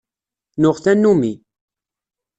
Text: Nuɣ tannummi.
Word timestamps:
Nuɣ 0.61 0.77
tannummi. 0.83 1.33